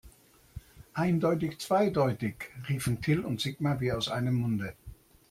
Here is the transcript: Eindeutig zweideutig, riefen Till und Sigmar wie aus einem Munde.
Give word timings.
Eindeutig 0.95 1.59
zweideutig, 1.59 2.49
riefen 2.67 3.01
Till 3.03 3.19
und 3.23 3.39
Sigmar 3.39 3.79
wie 3.81 3.91
aus 3.91 4.07
einem 4.09 4.33
Munde. 4.33 4.73